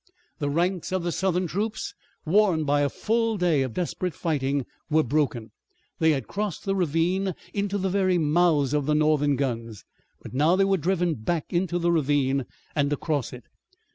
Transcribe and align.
The 0.39 0.49
ranks 0.49 0.91
of 0.91 1.03
the 1.03 1.11
Southern 1.11 1.45
troops, 1.45 1.93
worn 2.25 2.63
by 2.63 2.81
a 2.81 2.89
full 2.89 3.37
day 3.37 3.61
of 3.61 3.75
desperate 3.75 4.15
fighting, 4.15 4.65
were 4.89 5.03
broken. 5.03 5.51
They 5.99 6.09
had 6.13 6.25
crossed 6.27 6.65
the 6.65 6.75
ravine 6.75 7.35
into 7.53 7.77
the 7.77 7.87
very 7.87 8.17
mouths 8.17 8.73
of 8.73 8.87
the 8.87 8.95
Northern 8.95 9.35
guns, 9.35 9.85
but 10.19 10.33
now 10.33 10.55
they 10.55 10.65
were 10.65 10.77
driven 10.77 11.13
back 11.13 11.53
into 11.53 11.77
the 11.77 11.91
ravine 11.91 12.47
and 12.75 12.91
across 12.91 13.31
it. 13.31 13.43